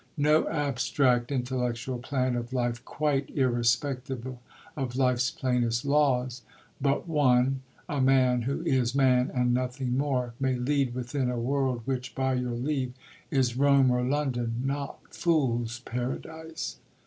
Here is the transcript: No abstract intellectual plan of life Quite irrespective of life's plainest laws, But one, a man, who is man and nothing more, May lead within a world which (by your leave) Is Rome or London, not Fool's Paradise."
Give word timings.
No 0.17 0.47
abstract 0.49 1.31
intellectual 1.31 1.99
plan 1.99 2.35
of 2.35 2.53
life 2.53 2.83
Quite 2.83 3.29
irrespective 3.37 4.35
of 4.75 4.95
life's 4.95 5.29
plainest 5.29 5.85
laws, 5.85 6.41
But 6.81 7.07
one, 7.07 7.61
a 7.87 8.01
man, 8.01 8.41
who 8.41 8.61
is 8.63 8.95
man 8.95 9.29
and 9.31 9.53
nothing 9.53 9.95
more, 9.95 10.33
May 10.39 10.55
lead 10.55 10.95
within 10.95 11.29
a 11.29 11.37
world 11.37 11.83
which 11.85 12.15
(by 12.15 12.33
your 12.33 12.55
leave) 12.55 12.93
Is 13.29 13.55
Rome 13.55 13.91
or 13.91 14.01
London, 14.01 14.63
not 14.65 15.13
Fool's 15.13 15.77
Paradise." 15.81 16.77